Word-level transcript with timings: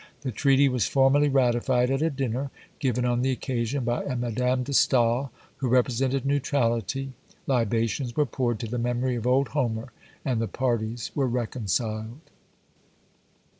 The 0.21 0.31
treaty 0.31 0.67
was 0.67 0.87
formally 0.87 1.29
ratified 1.29 1.91
at 1.91 2.01
a 2.01 2.09
dinner, 2.09 2.49
given 2.79 3.05
on 3.05 3.21
the 3.21 3.29
occasion 3.29 3.83
by 3.83 4.01
a 4.03 4.15
Madame 4.15 4.63
De 4.63 4.71
Staël, 4.71 5.29
who 5.57 5.67
represented 5.67 6.25
"Neutrality." 6.25 7.13
Libations 7.45 8.15
were 8.15 8.25
poured 8.25 8.59
to 8.61 8.67
the 8.67 8.79
memory 8.79 9.13
of 9.15 9.27
old 9.27 9.49
Homer, 9.49 9.91
and 10.25 10.41
the 10.41 10.47
parties 10.47 11.11
were 11.13 11.27
reconciled. 11.27 12.31